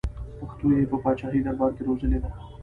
پښتو 0.39 0.65
یې 0.77 0.89
په 0.91 0.97
پاچاهي 1.03 1.39
دربار 1.45 1.71
کې 1.75 1.81
روزلې 1.87 2.19
ده. 2.23 2.29